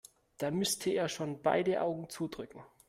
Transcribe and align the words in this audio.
Da 0.39 0.49
müsste 0.49 0.89
er 0.89 1.09
schon 1.09 1.43
beide 1.43 1.79
Augen 1.83 2.09
zudrücken. 2.09 2.63